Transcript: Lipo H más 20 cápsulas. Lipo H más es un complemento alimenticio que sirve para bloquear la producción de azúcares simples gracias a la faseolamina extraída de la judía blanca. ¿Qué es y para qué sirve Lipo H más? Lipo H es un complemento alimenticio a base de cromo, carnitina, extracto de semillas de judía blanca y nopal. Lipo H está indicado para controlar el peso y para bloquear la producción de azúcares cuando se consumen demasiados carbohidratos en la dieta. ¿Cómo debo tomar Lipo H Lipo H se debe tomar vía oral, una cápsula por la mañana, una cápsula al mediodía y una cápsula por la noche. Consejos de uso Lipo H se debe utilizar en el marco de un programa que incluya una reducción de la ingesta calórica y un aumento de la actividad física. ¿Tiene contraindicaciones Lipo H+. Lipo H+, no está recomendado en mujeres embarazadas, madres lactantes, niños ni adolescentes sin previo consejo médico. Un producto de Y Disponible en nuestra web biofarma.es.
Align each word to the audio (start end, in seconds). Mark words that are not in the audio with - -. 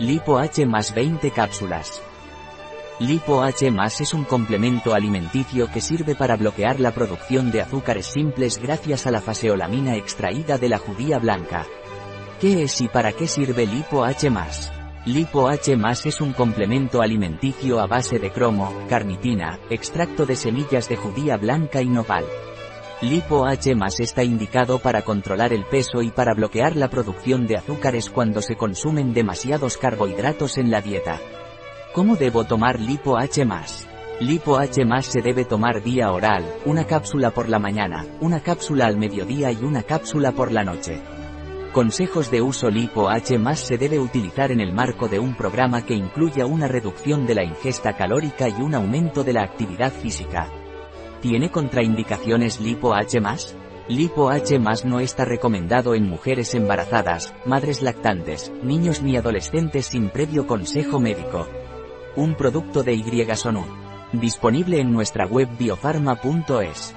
Lipo 0.00 0.38
H 0.38 0.66
más 0.66 0.92
20 0.92 1.30
cápsulas. 1.30 2.02
Lipo 2.98 3.42
H 3.42 3.70
más 3.70 4.00
es 4.00 4.12
un 4.12 4.24
complemento 4.24 4.92
alimenticio 4.92 5.70
que 5.70 5.80
sirve 5.80 6.16
para 6.16 6.34
bloquear 6.34 6.80
la 6.80 6.90
producción 6.90 7.52
de 7.52 7.60
azúcares 7.60 8.06
simples 8.06 8.60
gracias 8.60 9.06
a 9.06 9.12
la 9.12 9.20
faseolamina 9.20 9.94
extraída 9.94 10.58
de 10.58 10.68
la 10.68 10.78
judía 10.78 11.20
blanca. 11.20 11.64
¿Qué 12.40 12.64
es 12.64 12.80
y 12.80 12.88
para 12.88 13.12
qué 13.12 13.28
sirve 13.28 13.66
Lipo 13.66 14.04
H 14.04 14.30
más? 14.30 14.72
Lipo 15.06 15.46
H 15.46 15.78
es 16.06 16.20
un 16.20 16.32
complemento 16.32 17.00
alimenticio 17.00 17.78
a 17.78 17.86
base 17.86 18.18
de 18.18 18.32
cromo, 18.32 18.74
carnitina, 18.88 19.60
extracto 19.70 20.26
de 20.26 20.34
semillas 20.34 20.88
de 20.88 20.96
judía 20.96 21.36
blanca 21.36 21.82
y 21.82 21.86
nopal. 21.86 22.24
Lipo 23.04 23.44
H 23.44 23.70
está 23.98 24.24
indicado 24.24 24.78
para 24.78 25.02
controlar 25.02 25.52
el 25.52 25.66
peso 25.66 26.00
y 26.00 26.10
para 26.10 26.32
bloquear 26.32 26.74
la 26.74 26.88
producción 26.88 27.46
de 27.46 27.58
azúcares 27.58 28.08
cuando 28.08 28.40
se 28.40 28.56
consumen 28.56 29.12
demasiados 29.12 29.76
carbohidratos 29.76 30.56
en 30.56 30.70
la 30.70 30.80
dieta. 30.80 31.20
¿Cómo 31.92 32.16
debo 32.16 32.44
tomar 32.44 32.80
Lipo 32.80 33.18
H 33.18 33.46
Lipo 34.20 34.56
H 34.56 34.82
se 35.02 35.20
debe 35.20 35.44
tomar 35.44 35.82
vía 35.82 36.12
oral, 36.12 36.46
una 36.64 36.86
cápsula 36.86 37.30
por 37.30 37.50
la 37.50 37.58
mañana, 37.58 38.06
una 38.22 38.40
cápsula 38.40 38.86
al 38.86 38.96
mediodía 38.96 39.52
y 39.52 39.62
una 39.62 39.82
cápsula 39.82 40.32
por 40.32 40.50
la 40.50 40.64
noche. 40.64 41.02
Consejos 41.74 42.30
de 42.30 42.40
uso 42.40 42.70
Lipo 42.70 43.10
H 43.10 43.38
se 43.56 43.76
debe 43.76 43.98
utilizar 43.98 44.50
en 44.50 44.60
el 44.60 44.72
marco 44.72 45.08
de 45.08 45.18
un 45.18 45.36
programa 45.36 45.84
que 45.84 45.92
incluya 45.92 46.46
una 46.46 46.68
reducción 46.68 47.26
de 47.26 47.34
la 47.34 47.44
ingesta 47.44 47.98
calórica 47.98 48.48
y 48.48 48.62
un 48.62 48.74
aumento 48.74 49.22
de 49.24 49.34
la 49.34 49.42
actividad 49.42 49.92
física. 49.92 50.63
¿Tiene 51.24 51.50
contraindicaciones 51.50 52.60
Lipo 52.60 52.92
H+. 52.92 53.18
Lipo 53.88 54.28
H+, 54.28 54.58
no 54.84 55.00
está 55.00 55.24
recomendado 55.24 55.94
en 55.94 56.06
mujeres 56.06 56.54
embarazadas, 56.54 57.32
madres 57.46 57.80
lactantes, 57.80 58.52
niños 58.62 59.00
ni 59.00 59.16
adolescentes 59.16 59.86
sin 59.86 60.10
previo 60.10 60.46
consejo 60.46 61.00
médico. 61.00 61.48
Un 62.14 62.34
producto 62.34 62.82
de 62.82 62.92
Y 62.92 63.04
Disponible 64.12 64.80
en 64.80 64.92
nuestra 64.92 65.24
web 65.24 65.48
biofarma.es. 65.58 66.94